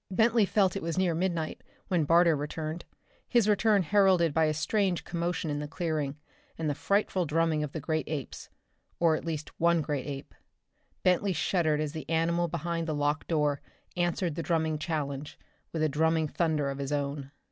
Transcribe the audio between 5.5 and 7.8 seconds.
in the clearing, and the frightful drumming of the